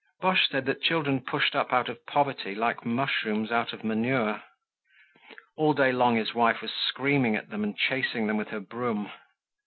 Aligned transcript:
Boche 0.19 0.47
said 0.49 0.65
that 0.65 0.81
children 0.81 1.21
pushed 1.21 1.55
up 1.55 1.71
out 1.71 1.87
of 1.87 2.03
poverty 2.07 2.55
like 2.55 2.87
mushrooms 2.87 3.51
out 3.51 3.71
of 3.71 3.83
manure. 3.83 4.41
All 5.55 5.75
day 5.75 5.91
long 5.91 6.15
his 6.15 6.33
wife 6.33 6.59
was 6.63 6.73
screaming 6.73 7.35
at 7.35 7.49
them 7.51 7.63
and 7.63 7.77
chasing 7.77 8.25
them 8.25 8.37
with 8.37 8.47
her 8.47 8.61
broom. 8.61 9.11